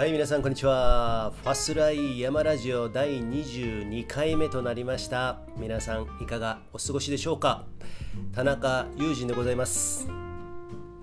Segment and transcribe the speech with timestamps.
[0.00, 1.30] はい皆さんこんにちは。
[1.42, 5.40] ファスライ山ラジオ第22回目となりました。
[5.58, 7.66] 皆さんいかがお過ごしでしょうか？
[8.32, 10.08] 田中裕二でございます。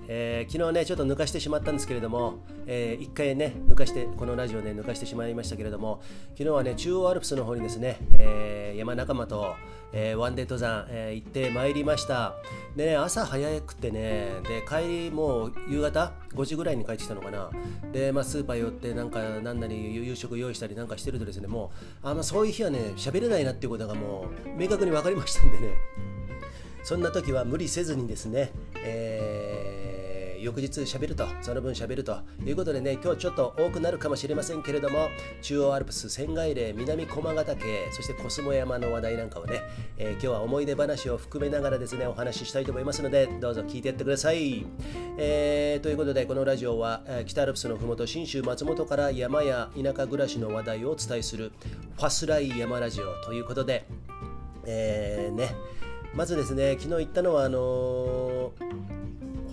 [0.07, 9.54] えー、昨日ねちょっと抜かしてしまったんですけれども、えー、1回ね抜かしてこのラジオね抜かしてしまいましたけれども昨日はね中央アルプスの方にですね、えー、山仲間と、
[9.94, 12.36] えワンデー登山、え行ってまいりました。
[12.76, 17.50] でね朝早くてねで帰りもう夕方5時ぐらいに帰ってきたのかな。
[17.92, 21.71] で、まあ、スーパー寄ってなんか何なり夕食用意したりなんかしてるとですねも
[22.04, 25.74] うあ、まあ、そういう日はね喋れないなっていうことがもう明確に分かりましたんでね。
[26.83, 29.36] そんな時は無理せずにですね、えー
[30.39, 35.09] 翌日喋ると、その分喋るということでね、今日ちょっと多くなるかもしれませんけれども、
[35.41, 39.61] 中央アルプス、仙外嶺、南駒ヶ岳、そしてコスモ山の話題なんかをね、
[39.97, 44.66] えー、今日は思い出話を含めながらですね、お話ししたいと思いますので、どうぞ聞いてやってください。
[45.17, 51.51] えー、ということで、このラジオは、北アルプスのふもと、信州松本から山や田舎暮らしの話題をお伝えする、
[51.95, 53.85] ファスライ山ラジオということで、
[54.66, 55.55] えー、ね、
[56.13, 59.06] まずですね、昨日言ったのは、あのー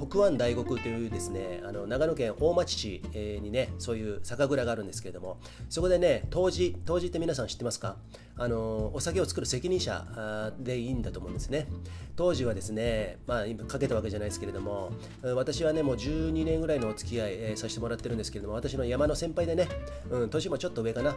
[0.09, 3.03] 北湾大国というですねあの長野県大町市
[3.43, 5.39] にねそういう酒蔵があるんですけれども
[5.69, 7.97] そこでね当時当時って皆さん知ってますか？
[8.37, 11.69] あのお酒を作る責任者でいいんだと思うんですね。
[12.17, 19.69] 当時はですねまあ今かけたわけじゃないですけれども私はねもう12年ぐらいのお付き合い、え、させてもらってるんですけれども私の山の先輩でね、
[20.11, 21.17] うん、年もちょっと上かな。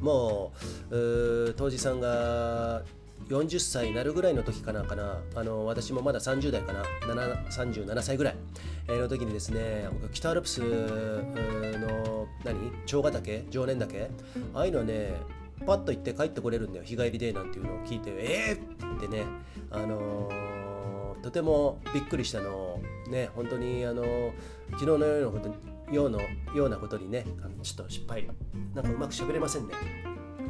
[0.00, 0.52] も
[0.90, 2.82] う当時さんが
[3.28, 5.20] 40歳になるぐらいの時かなかな。
[5.34, 6.84] あの私もまだ30代かな。
[7.50, 8.36] 37歳ぐらい。
[8.88, 12.70] の時にですね北アルプスの何？
[12.86, 13.46] 長ヶ岳？
[13.50, 14.10] 常年岳？
[14.54, 15.14] ああいうのね
[15.66, 16.84] パッと行って帰ってこれるんだよ。
[16.84, 19.24] 日帰りでなんていうのを聞いてえー、ってね。
[19.70, 22.50] あのー、とてもびっくりしたの。
[22.50, 24.04] をね本当にあの、
[24.72, 26.20] 昨日のようなことようの
[26.54, 27.24] ようなことにね
[27.62, 28.28] ちょっと失敗。
[28.74, 29.74] なんかうまくしゃべれませんね。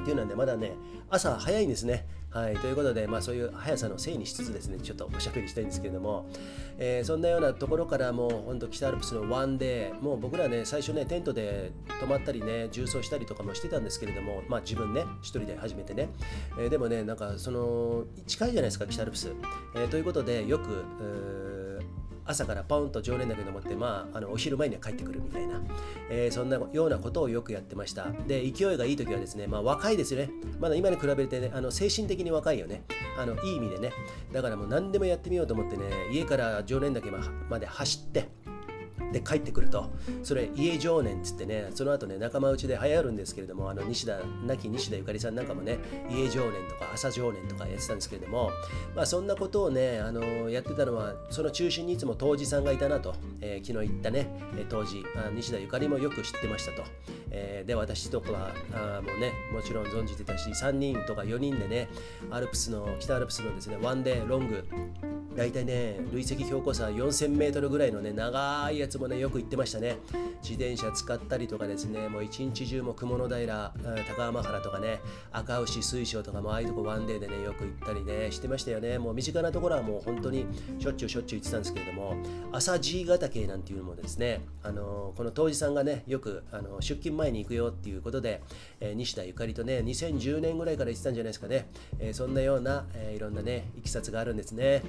[0.07, 0.77] っていうのはねまだね
[1.11, 2.07] 朝早いんですね。
[2.31, 6.27] はい、ということで、まあ、そういう速さのせいにしつつですね、ちょっとおしゃべりしたいんですけれども、
[6.77, 16.11] えー、そんなようなところからもう、本当、北アルプスのワンデー、もう僕らね、最初ね、テントで泊まったりね、重装したりとかもしてたんですけれども、まあ、自分ね、一人で始めてね、
[16.59, 19.33] えー、でもね、なんか、その、近いじゃないですか、北アルプス。
[19.75, 20.85] えー、ということで、よく、
[22.27, 25.61] 朝からポンと常連だけどもって、まあ、あのお昼前には帰ってくるみたいな、
[26.11, 28.09] えー、そんなようなことをよくやってました。
[28.27, 30.31] で勢いがいい時はですね、まあ、若いですよね。
[30.61, 32.83] まだ今に比べてねあの精神的に若いよね。
[33.19, 33.93] あのいい意味でね。
[34.33, 37.11] だからもう何でもやってみようと思ってね家から常連岳
[37.49, 38.29] まで走って
[39.17, 39.91] で帰ってくると。
[40.23, 45.79] それ家常年っつってねその後ね仲間内で流行るんですけれどもあの西田亡き西田ゆかりさんなんかもね
[46.11, 48.51] 家常年とか朝常年とかやってたんですけれども
[48.95, 54.29] まあそんなことをねあのやってたのはその中心にいつも当時さんがいたなと、えー、昨日言ったね
[54.69, 56.83] 当時あ西田ゆかりもよく知ってましたと、
[57.31, 61.89] えー、で私とかはあもうねもちろん存じてたし3人とか4人でね
[62.31, 64.65] アルプスの北アルプスのですねワンデーロング
[65.37, 69.99] 大体ね累積標高差4000メートルぐらいのね長いやつもねよく行ってましたね。
[70.43, 73.73] 自転車使ったりとかですねもう一日中も雲の平
[74.09, 75.01] 高浜原とかね
[75.33, 78.99] 赤牛水晶とかもああいうとこワンデーでねよく行ったりねしてましたよね。
[78.99, 80.47] もう身近なところはもう本当に
[80.79, 82.17] しょっちゅうしょっちゅう行ってたんですけれども
[82.53, 88.43] 朝 G ヶ岳なんていうのもですねあのこの当時さんがねよくあの出勤前に行くよっていうことで、
[88.81, 91.69] えー、西田ゆかりとね2010年ぐらいから行ってたんじゃないですかね、
[91.99, 94.83] えー、そんなような、えー、いろんなねいきさつがあるんですね。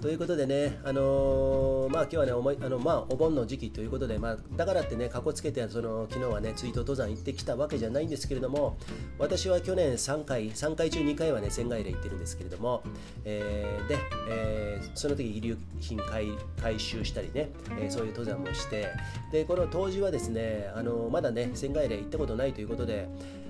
[0.00, 8.76] ということでね、あのー、まあ今日はね、思いあのまあお盆の時期ということで、まあだからってね、かこつけて、その昨日はね、追悼登山行ってきたわけじゃないんですけれども、
[9.18, 12.84] 私は去年3回、3回中2回はね、仙外で行ってるんですけれども、
[13.24, 13.98] えー、で、
[14.28, 16.28] えー、その時遺留品回
[16.62, 18.86] 回収したりね、えー、そういう登山もして、
[19.32, 23.08] で、この当時はですね、あのまだね、仙外で行ったことないということで、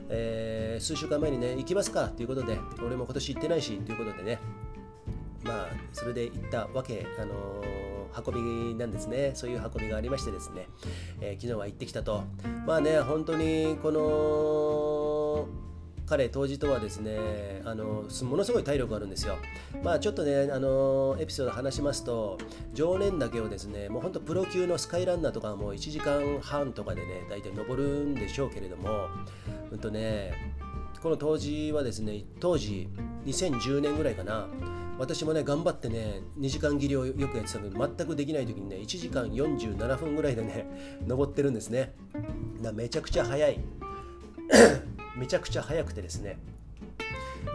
[0.08, 4.38] えー、数週間前にね、行きますかということで、俺も今年行ってないしということでね、
[5.92, 9.32] それで行ったわけ、あのー、運びなんですね。
[9.34, 10.68] そういう運びがありましてですね、
[11.20, 12.24] えー、昨日は行ってきたと。
[12.66, 15.68] まあね、本当にこの
[16.08, 19.36] 彼当時とはですねあのものすごい体力があるんですよ。
[19.84, 22.38] まあちょっとねあのエピソード話しますと
[22.72, 29.08] 常年だけをですねもう本当プロ級のスカイランナーとかもう1時間半とかでね大体登るんでしょうけれども
[29.70, 30.32] うんとね
[31.02, 32.88] この当時はですね当時
[33.26, 34.48] 2010年ぐらいかな
[34.98, 40.66] 私もね頑張ってね2時間切りをよくやってたので全くできない時にね1時間47分ぐらいでね
[41.06, 41.94] 登ってるんですね。
[42.74, 43.60] めちゃくちゃ早い。
[45.16, 46.38] めちゃくちゃ早くてですね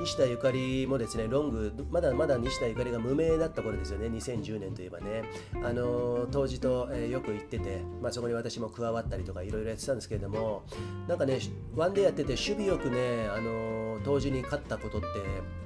[0.02, 5.24] 西田ゆかりもですねロングまだまだ西田ゆかりが無名だった頃ですよね2010年といえばね。
[5.64, 10.64] あの当時と、えー、よく行ってて、まあ、そこに私も加わったりとかいろいろやってたんですけれども
[11.08, 11.40] なんかね
[11.76, 15.08] ワンデーやってて守備よくねあの当時に勝ったことって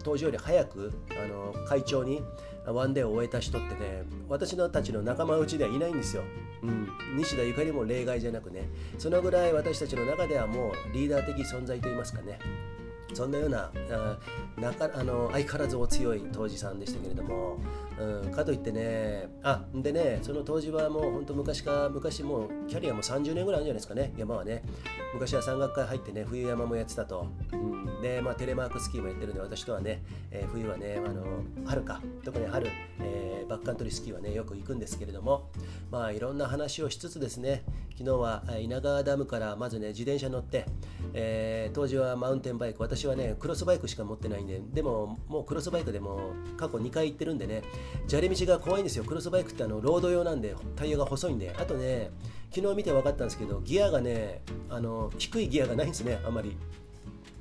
[0.03, 2.21] 当時より早くあの会長に
[2.65, 6.23] ワンデーを終えた人ってね私のたちの仲間内ではいないんですよ、
[6.63, 12.39] うん、西田ゆかりも例外じゃなくねそのぐらい私たちの中ではもうリーダー的存在といいますかね。
[13.17, 14.17] そんなようなあ
[14.61, 17.57] なかあの相変わらずお強い当時さんでしたけれども、
[17.99, 24.61] うん、かといってねあでねその当時はもう本当昔か昔もうキャリアも30年ぐらいあるんじゃないですかね山はね。
[25.15, 31.23] 昔は山岳会入ってね冬山もやってたと、うん、で、まあ、テレマークスキーもやってるんで私とはね、えー、冬はねあの
[31.65, 31.99] 春か。
[32.23, 32.67] 特に春、
[32.99, 35.49] えー、バックカントリースキーはねよく行くんですけれども
[35.89, 37.63] まあいろんな話をしつつですね
[37.97, 40.67] 昨日は稲川ダムからまずね自転車乗って、
[41.15, 47.63] えー、当時はマウンテンバイク私はねクロスバイクしか持ってないんででももうクロスバイクでも過去2回行ってるんでね
[48.07, 49.03] 砂利道が怖いんですよ。
[49.03, 51.55] クロスバイクってあのロード用なんでタイヤが細いんで。
[51.57, 52.11] あとね
[52.53, 56.55] 昨日見て分かったんですけどギアがねあの低いギアがないんですねあんまり。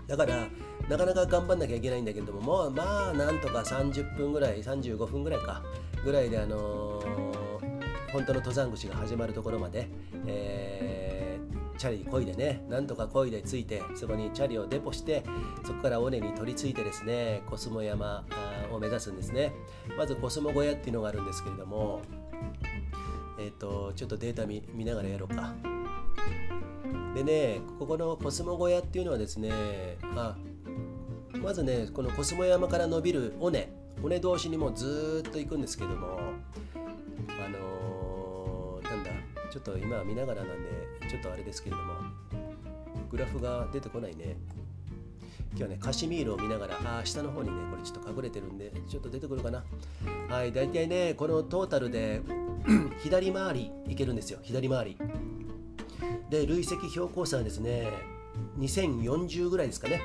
[0.06, 0.49] だから
[0.88, 5.62] なかなか頑張んなきゃいけないんだけどももうまあなんとか30分ぐらい35分ぐらいか
[6.03, 7.45] ぐらいであのー
[8.12, 9.88] 本当の登山口が始まるところまで、
[10.26, 15.25] えー、チャリ漕いでねなんとか漕いで着いてそこにチャリをデポして
[15.64, 18.25] そこから尾根に取り付いてですねコスモ山
[18.73, 19.53] を目指すんですね。
[19.97, 22.03] まずコスモ小屋っていうのがあるんですけれども
[23.38, 25.55] えっ、ー、とちょっとデータ見見ながらやろうか。
[27.14, 29.50] でねここのコスモ小屋っていうのはですね
[30.17, 30.37] あ
[31.43, 33.73] まずねこのコスモ山から伸びる尾根
[34.03, 36.25] 尾根同士にもずっと行くんですけども
[39.56, 41.94] ちょっと今見ながらなんでちょっとあれですけれども
[43.11, 44.37] グラフが出てこないね。
[45.53, 49.64] 今日はねカシミールを見ながらあ下の方にねこれちょっと隠れてるんでちょっと出てくるかな。
[50.29, 52.20] はい大体ねこのトータルで
[53.03, 54.41] 左回りいけるんですよ。
[54.43, 54.99] 左回り。
[56.29, 57.91] で累積標高差はですね
[58.58, 60.03] 2040ぐらいですかね。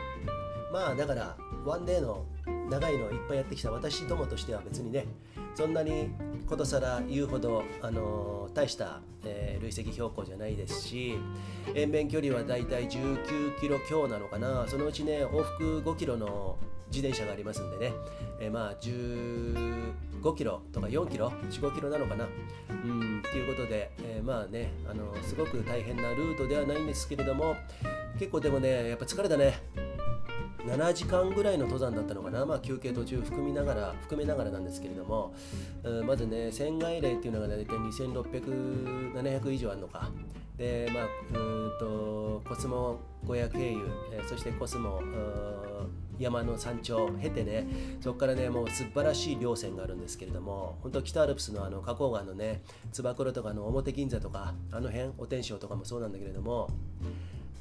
[0.72, 2.26] まあだからワンデーの
[2.70, 5.08] 長いのをいっぱいやってきた私どもとしては別にね
[5.56, 6.10] そんなに
[6.52, 11.18] ことさら言うほど、あの大した、えー、累積標高じゃないですし
[11.74, 14.66] 塩弁距離はだいたい19キロ強なのかな。
[14.68, 16.58] そのうちね往復5キロの
[16.88, 17.94] 自転車がありますんでね、
[18.42, 22.28] えー、まあ15キロとか4キロ45キロなのかな。
[22.70, 27.56] うんっていうことで、えー、まあねあのすごく大変なルートではないんですけれども
[28.20, 29.62] 結構でもねやっぱ疲れたね。
[30.66, 35.34] 7時間ぐらいの登山だったのかな、まあ、休憩途中含みながら含めながらなんですけれども、
[35.84, 40.10] うん、まずね仙外霊っていうのが大体2600、700以上あるのか。
[40.58, 45.02] で、まあ、うんとコスモ小屋経由、えー、そしてコスモ
[46.20, 47.66] 山の山頂を経てね
[48.00, 50.78] そこからねもう素晴らしい稜線があるんですけれども。
[50.82, 52.62] 本当北アルプスのあの花崗岩のね
[52.92, 56.70] 燕とかの表銀座とかあの辺お天正とかもそうなんだけれども。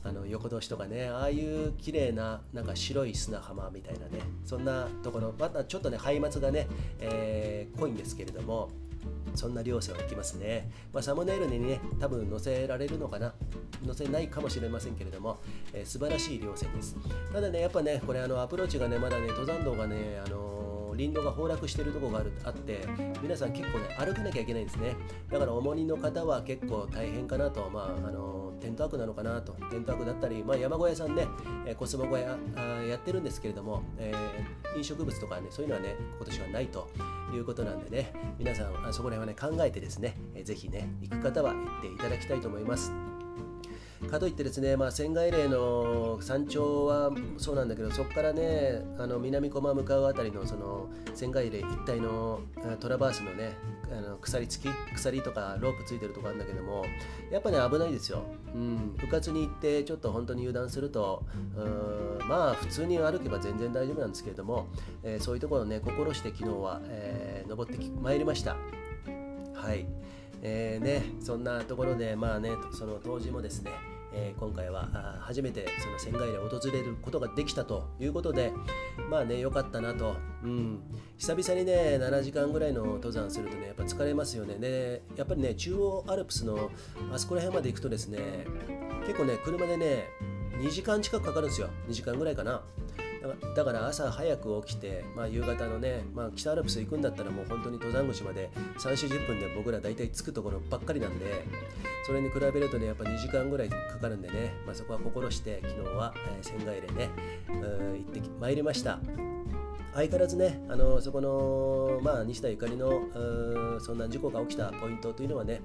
[0.02, 6.66] あの横通しとかねああいう綺麗ななんか白い砂浜みたいなねそんなところまたちょっとねハイマツがね、
[7.00, 8.70] えー、濃いんですけれども
[9.34, 13.32] そんな稜線を行きますね、まあ、サムネイルにね多分載せられるのかな
[13.86, 15.38] 載せないかもしれませんけれども、
[15.72, 16.96] えー、素晴らしい稜線です。
[17.32, 20.59] ただねやっぱねこれあのアプローチがねまだね登山道がねあの
[21.00, 22.86] 林道が崩落しているところがあるあって
[23.22, 24.94] 皆さん結構ね歩かなきゃいけないんですね。
[25.30, 27.70] だから重荷の方は結構大変かなと。
[27.70, 29.52] まああのテントワークなのかなと。
[29.70, 31.26] テントワークだったり、まあ、山小屋さんね、
[31.66, 36.88] えコスモ小屋あやってるんですけれども、えー、飲食物とかねそういうのはね今年はないと
[37.32, 43.09] いうことなんでね皆さんそこら辺はね考えてですね、えー、ぜひね行く方は行っていただきたいと思います。
[44.08, 52.40] かといってですね、まあ、仙外霊の山頂はそうなんだけどそこからねあの南駒向かうあたりのその仙外霊一帯の
[52.80, 53.56] トラバースのね
[53.92, 56.84] あの鎖付き鎖とかロープついてるとこあるんだけども
[57.30, 58.22] やっぱね危ないですよ、
[58.54, 61.24] うん、部活に行ってちょっと本当に油断すると
[61.56, 64.68] うんまあ普通に歩けば全然大丈夫なんですけれども、
[65.02, 68.56] えー、そういうところをね心して昨日は、えー、登ってまいりました。
[69.54, 69.86] はい。
[70.42, 73.72] えーね、そんなところで、まあね、その当時もですね、
[74.12, 74.88] えー、今回は
[75.20, 78.52] 初めてその仙外で訪れることができたということで
[79.08, 80.80] まあね良かったなと、うん、
[81.16, 84.56] 久々にね7時間ぐらいの登山するとねやっぱ疲れますよね。
[84.56, 86.70] でやっぱりね中央アルプスの
[87.12, 88.18] あそこら辺まで行くとですね
[89.06, 90.04] 結構ね車でね
[90.58, 91.68] 2時間近くかかるんですよ。
[91.88, 92.62] 2時間ぐらいかな。
[93.54, 101.44] だから朝早く起きて、まあ、夕方のね、まあ、北アルプス行くんだったらもう本当に登山口まで3、40分で僕ら大体着くところばっかりなんで
[102.06, 107.10] それに比べるとねやっぱ2時間ぐらいかかるんでね、まあ、そこは心して昨日は、えー、仙台でね
[107.48, 108.98] 行ってまいりました。
[109.92, 112.90] 相変わらずね、あのそこの、まあ、西田ゆかりの
[113.80, 115.60] そんな事故が起きたポイントというのはね、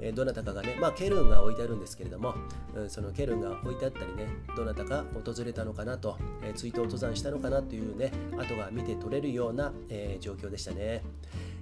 [0.00, 2.34] えどなたかがね、まあ、ケルンが置いてあるんですけれども、
[2.74, 11.02] うん、そのケルンが置いてあったりね、どなたか訪れたのかなと、えー、追悼登山したのかなというね、跡が見て取れるような、えー、状況でしたね。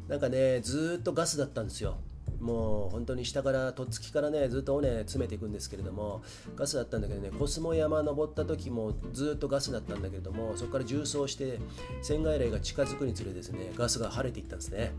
[0.09, 1.99] なんかね、ずっとガスだったんですよ。
[2.41, 6.23] もう本当に下からとっつきからねずっと尾根詰めていくんですけれども
[6.57, 11.59] ガスだったんだけどねコスモ山登った時もずっとガスだったんだけれどもそこから重走して
[12.03, 14.93] 仙外霊が近づくにつれですねガスが晴れていったんですね。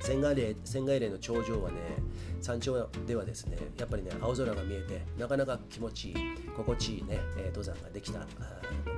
[0.00, 1.76] 仙外霊仙外霊の頂上はね
[2.40, 6.14] 山頂ではですねやっぱりね青空が見えてなかなか気持ちいい
[6.56, 8.26] 心地いいね、え登山ができたの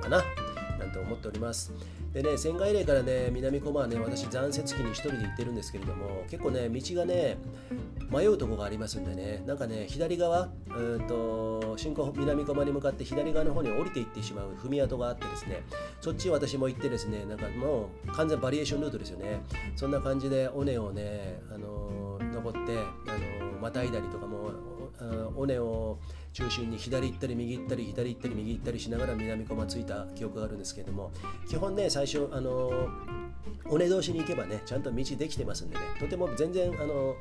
[0.01, 0.50] かな。
[0.81, 1.71] なんて思っております。
[2.13, 7.37] でね仙外霊からね南駒はね私残雪期に1人で行ってるんですけれども結構ね道がね
[8.09, 15.63] 迷うとこがありますんでねなんかね左側うんと新興南駒に向かって左側の方に降りていってしまう踏み跡があってですね
[16.01, 19.41] そっち私も行ってですねなんかもう完全バリエーションルートですよね。
[19.75, 24.51] そんな感じで尾根をねあの登ってあのまたいだりとかも
[25.37, 25.97] 尾根を
[26.33, 31.11] 中心に左行ったり右行ったり左行ったり右行ったりしながら南駒ついた記憶があるんですけれども
[31.49, 32.87] 基本ね最初あの
[33.69, 37.15] 尾根同士に行けばねちゃんと道できてますんでねとても全然あの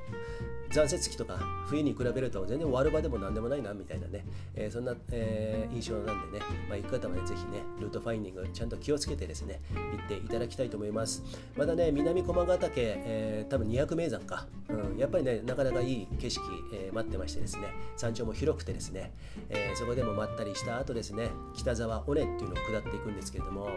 [0.71, 4.25] 残雪期とか冬に比べると全然終わる場でも何でもないなみたいなね、
[4.55, 11.23] えー、そんな、えー、印象なんでね、まあ、行く方はねぜひねルートファインディングちゃんと気をつけてですね行っていただきたいと思います。
[11.57, 16.41] またね南駒ヶ岳、えー、多分200名山か、うん、やっぱりねなかなかいい景色、
[16.73, 17.69] えー、待ってましてですね。
[17.97, 19.13] 山頂も広くてですね、
[19.49, 23.71] えー、そこでもまったりした後ですね北沢尾根っていうのを下っていくんですけれども。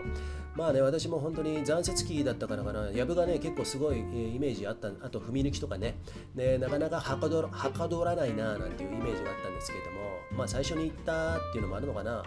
[0.56, 2.92] まあね私も本当に残雪期だったからかな。
[2.92, 4.90] 藪がね結構すごい、えー、イメージあった。
[5.02, 5.96] あと踏み抜きとかね。
[6.36, 9.98] ねなかなかはかどらはかどらないななんていうイメージがあったんですけれども
[10.36, 12.24] まあ最初に行ったっていうのもあるのかな、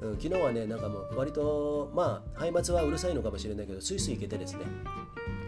[0.00, 4.64] うん、昨日はねなんかもう割とまあハ末はうるさいのかもしれないけどスイスイ行けてですね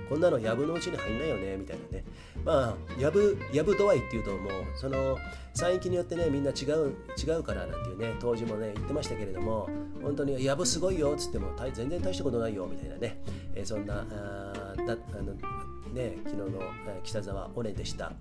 [0.08, 2.04] こんなの藪のうちに入んないよねみたいなね。
[2.44, 4.50] まあ藪藪度合いっていうともう。
[4.76, 5.16] その
[5.54, 9.68] 山域によってねみんな違う違うからなんていうね当時もね言ってましたけれども
[10.02, 13.20] 本当に藪すごいよっつっても全然大したことないよみたいなね、
[13.54, 15.34] えー、そんなあだあの
[15.92, 16.60] ね、昨日の
[17.02, 18.12] 北沢尾根でした。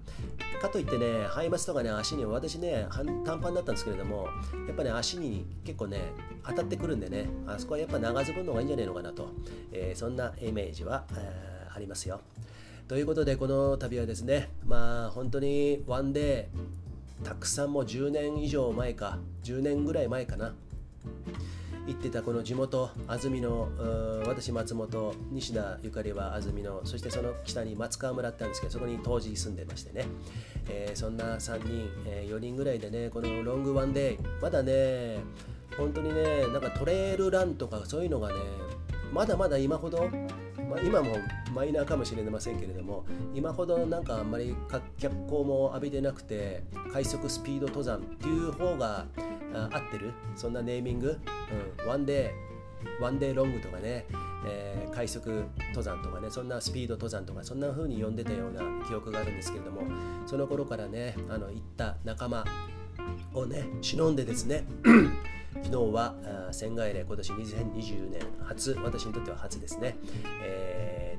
[0.62, 2.88] かといってね、ハイマスとかね、足に、私ね、
[3.26, 4.28] 短パンだったんですけれども、
[4.68, 6.12] やっぱね、足に結構ね、
[6.46, 9.30] 当たってくるんでね、あそこはやっぱ長ズボンの方がいいんじゃないのかなと、
[9.72, 12.22] えー、そんなイメージは、えー、ありますよ。
[12.88, 20.54] ということで、この旅はですね、まあ、本当にワンデー、たくさんもう10年以上前か、10年ぐらい前かな。
[21.90, 23.68] 行ってたこの地元安曇野
[24.28, 30.06] 私松本西田ゆかりは安曇野そしてその北に松川村ってあるんですけどそこに当時住んでましてね、
[30.70, 35.18] えー、そんな3人、えー、4人ぐらいでねこのロングワンデーまだね
[35.78, 38.36] 本当にねなんかトレイルランとかそういうのがね
[39.12, 40.10] まだまだ今ほど
[40.70, 41.18] まあ、今も
[41.52, 43.04] マイナーかもしれませんけれども
[43.34, 44.56] 今ほどなんかあんまり
[45.00, 49.08] 脚光も浴びてなくて快速スピード登山っていう方が
[49.54, 50.14] 合ってる？
[50.36, 51.20] そんなネーミング、
[51.82, 54.06] うん、ワンデーワンデーロングとかね、
[54.46, 56.30] えー、快速登山とかね。
[56.30, 59.82] そんなスピード登山とかそんな風に呼んでたような記憶があるんですけれども。
[60.26, 62.46] その頃からねあの行った仲間
[63.34, 64.64] をね忍んでですね。
[65.64, 66.14] 昨日は
[66.52, 69.98] 仙外霊今年2020年初私にとっては初ですね、
[70.44, 71.18] え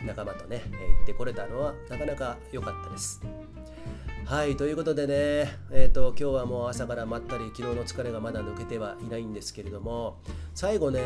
[0.00, 3.20] ー、仲間とね行ってこれたのはなかなか良かったです。
[4.26, 10.16] はいということでね、えーと、今日はもう朝からまったり昨日の疲れがまだ抜けてはいないんですけれども
[10.54, 11.00] 最後ね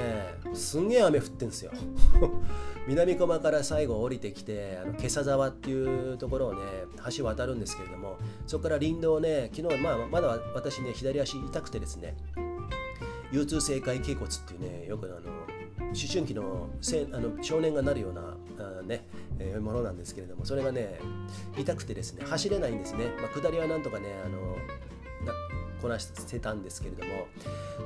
[0.55, 1.73] すんげえ雨降ってんですよ。
[2.87, 6.61] 南駒から最後降りてきてあの今朝沢っていうところをね
[7.17, 12.17] 橋渡るんですけれどもそこから林道をね昨日、まあ、まだ私ね左足痛くてですね
[13.33, 15.59] 腰痛性外頸骨っていうねよくあの
[15.89, 19.07] 思春期のせあの少年がなるようなあ、ね
[19.39, 20.99] え、ものなんですけれどもそれがね
[21.57, 24.57] 痛くてですね走れないんですね、まあ、下りはなんとかねあの
[25.81, 27.27] こなしてたんですけれども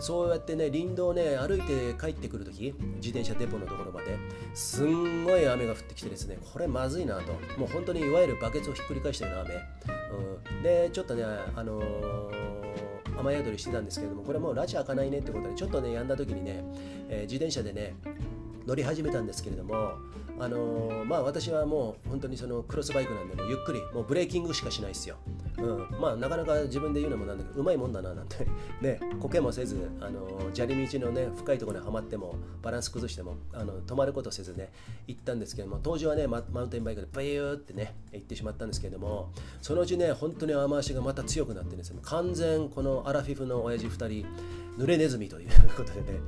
[0.00, 4.16] そうやってね林道をね歩いて帰ってくる時自転車デポのところまで
[4.54, 7.32] すんごい雨が降ってきてですねこれまずいなと。
[7.59, 9.54] もう本当にいわゆるバケツをひっくり返したような雨、
[10.54, 16.64] うん、でちょっとねあのー、雨宿りしてたんですけれどもこれもうラチ開かないねってことでちょっとねやんだ時にね、
[17.09, 17.94] えー、自転車でね
[18.66, 19.92] 乗り始めたんですけれども
[20.42, 25.16] あのー、まあ私はもう本当にそのクロスバイクなんでもゆっくりもうブレーキングしかしないですよ。
[25.58, 28.44] うん、まあなかなか自分で言うのもなんだけどうまいもんだななんて。
[28.80, 34.72] ねこけもせずあの砂利道のね深いところにはまってもバランス崩してもあの止まることせずね
[35.06, 39.30] 行ったんですけども当時はねマウンテンバイクでブユーってね行ってしまったんですけれども
[39.61, 44.26] そのうちね本当に雨足がまた強くなってですね完全このアラフィフの親父2人
[44.78, 46.18] 濡れネズミということでね。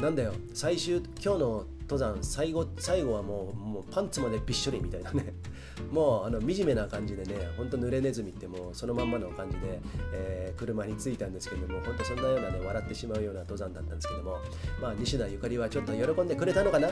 [0.00, 5.34] なんだよ最終今日の登山最後最後はもうもうパンツまでびっしょりみたいなね。
[5.92, 9.78] もうあの惨めな感じでねほんと濡れネズミってもうそのまんまの感じで、
[10.12, 14.38] えー、車に着いたんですけども本当そんなようなね笑ってしまうような登山だったんですけども
[14.80, 16.88] まあ西田ゆかりはちょっと喜んでくれたのかな？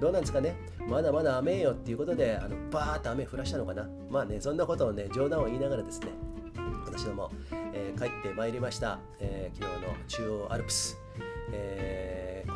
[0.00, 0.54] どうなんですかね？
[0.86, 3.88] まだまだ雨よっていうことであのバーッと雨降らしたのかな？
[4.10, 6.08] まあねそんなことをね冗談を言いながらですね
[6.84, 7.30] 私ども、
[7.72, 10.98] えー、帰ってまいりました、えー、昨日の中央アルプス、
[11.52, 12.05] えー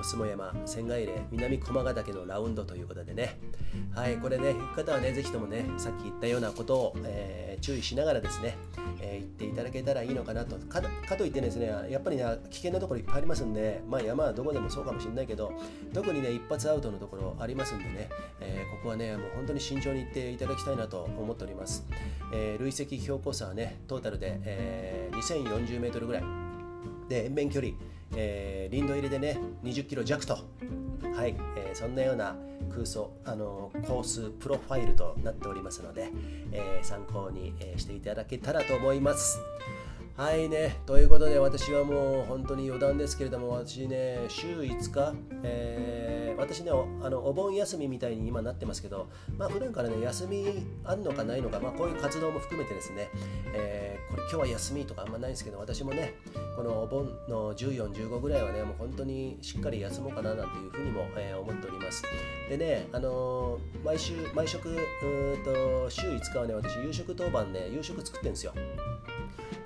[0.01, 3.39] コスモ山千賀入れ南駒ヶ岳のラウンドということでね。
[3.95, 8.57] はいこれね行く方はねぜひともねさっき言ったようなことを、えー、注意しながらですね、
[9.03, 10.57] えー、行っていただけたらいいのかなと。
[10.57, 10.81] か
[11.19, 15.53] といってですねやっぱりね危険なところいっぱいありますんでまあ山はどこでもそうかもしれないけど
[15.93, 18.09] 特にね一発アウトのところありますんでね、
[18.41, 21.87] えー、ここはねもう本当に慎重に行っていただきたいなと思っております、
[22.33, 26.25] え累積標高差はねトータルで、え 2040m ぐらい。
[27.11, 27.75] で塩面距離。
[28.15, 30.35] えー、林道入れでね20キロ弱と、
[31.15, 32.37] はいえー、そんなような
[32.73, 36.11] 空想あのコースプロファイルとなっておりますので、
[36.53, 39.39] えー、参考に、していただけたらと思います。
[40.17, 53.09] はいね、ということで私はもう本当に余談ですけれども私ね週5日、えー、私ねあのお盆休みみたいに今なってますけどまあ普段からね休みあるのかないのか、まあ、こういう活動も含めてですね、
[53.55, 56.15] えー、これ今日は休みとかあんまないんですけど私もね
[56.57, 62.03] このお盆の14、15ぐらいはねもう本当にしっかり休もうかななんていうふうにも、えー、思っております。
[62.49, 64.77] でね、あのー、毎週毎食う
[65.45, 68.53] と週5日はね私夕食当番で夕食作ってるんですよ。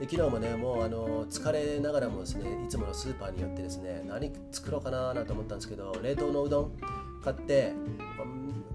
[0.01, 6.73] で昨日もねもうあの疲れながらもですねいつものスーパーによってですね何作ろうかななんて思ったんですけど冷凍のうどん
[7.23, 7.73] 買って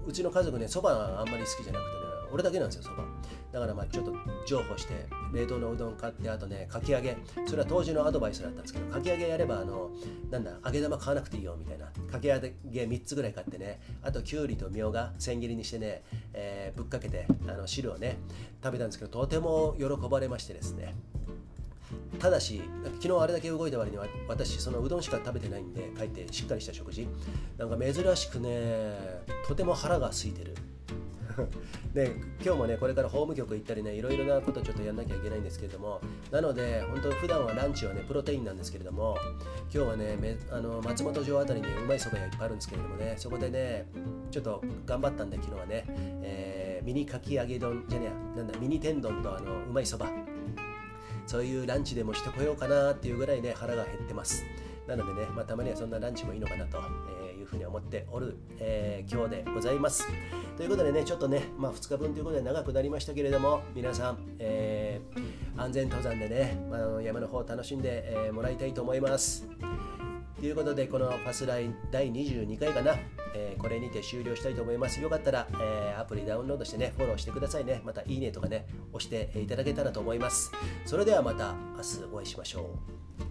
[0.06, 2.00] うちの家族ねそばあんまり好きじゃなくてね
[2.32, 3.04] 俺だけなんですよそば。
[3.52, 4.14] だからまあちょっと
[4.46, 7.16] 譲歩して冷凍のうどん買ってあとねかき揚げ。
[7.46, 9.90] それは当時のアドバイスだったんですけどかき揚げやればあの
[10.30, 11.86] なんだ揚げ玉買わなくていいよみたいな。
[12.10, 13.80] かき揚げ3つぐらい買ってね。
[14.02, 16.02] あときゅうりとみょうが千切りにしてね、
[16.32, 18.18] えー、ぶっかけてあの汁をね
[18.62, 20.94] 食べたんですけどとても喜ばれましてですね。
[22.20, 22.62] ただし
[23.00, 27.08] 昨日あれだけ動いた割には私そのうどんしか食べてないんで帰ってしっかりした食事。
[27.58, 28.94] なんか珍しくね
[29.46, 30.54] とても腹が空いてる。
[31.94, 39.16] で今日もねこれから法務局行ったりねいろいろなことちょっとやんなきゃいけないんですけれどもなので本当普段はランチはねプロテインなんですけれども
[39.72, 43.86] 今日はねめあの松本城あたりにうまいそば屋いっぱいあるんですけれどもねそこでね
[44.30, 45.84] ちょっと頑張ったんで昨日はね、
[46.22, 50.08] えー、ミニかき揚げ丼じゃねえなんだミニ天丼とあのうまいそば
[51.26, 54.44] そういうランチでもしてこようかなっていうぐらいね腹が減ってます。
[54.90, 56.78] なのでね、まあ、たまにはそんなランチもいいのかなと
[57.38, 60.08] いうふうに思っておる、えー、今日でございます。
[60.56, 69.48] ということでねちょっとね、まあ、2日分ということで長くなりましたけれども皆さん、えー、安全登山でね、まあ、山の方楽しんで、え、もらいたいと思います。
[70.40, 72.96] ということでこのファスライン第22回かな、
[73.34, 75.00] えー、これにて終了したいと思います。
[75.00, 77.80] よかったら、えー、アプリダウンロードしてねフォローしてくださいね。
[77.84, 80.50] またいいねとかね押していただけたらと思います。
[80.84, 82.70] それではまた明日お会いしましょ
[83.20, 83.29] う。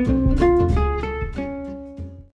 [0.00, 0.59] Música